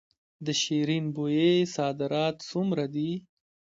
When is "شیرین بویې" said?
0.61-1.51